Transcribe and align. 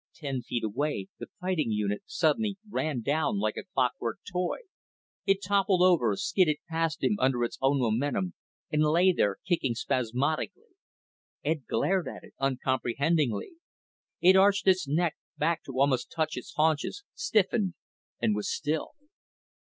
Ten 0.15 0.41
feet 0.41 0.63
away, 0.63 1.09
the 1.19 1.27
fighting 1.39 1.69
unit 1.69 2.01
suddenly 2.07 2.57
ran 2.67 3.01
down 3.01 3.37
like 3.37 3.55
a 3.55 3.63
clockwork 3.71 4.17
toy. 4.25 4.61
It 5.27 5.43
toppled 5.43 5.83
over, 5.83 6.15
skidded 6.15 6.57
past 6.67 7.03
him 7.03 7.17
under 7.19 7.43
its 7.43 7.59
own 7.61 7.79
momentum, 7.79 8.33
and 8.71 8.81
lay 8.81 9.11
there 9.11 9.37
kicking 9.47 9.75
spasmodically. 9.75 10.73
Ed 11.43 11.67
glared 11.67 12.07
at 12.07 12.23
it 12.23 12.33
uncomprehendingly. 12.39 13.51
It 14.19 14.35
arched 14.35 14.67
its 14.67 14.87
neck 14.87 15.17
back 15.37 15.63
to 15.65 15.73
almost 15.79 16.09
touch 16.11 16.35
its 16.35 16.51
haunches, 16.55 17.03
stiffened, 17.13 17.75
and 18.19 18.33
was 18.33 18.49
still. 18.51 18.95